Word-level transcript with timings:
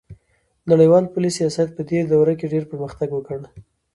نړیوال 0.71 1.05
پولي 1.13 1.31
سیاست 1.37 1.67
پدې 1.77 1.97
دوره 2.11 2.33
کې 2.39 2.51
ډیر 2.53 2.63
پرمختګ 2.71 3.09
وکړ 3.13 3.37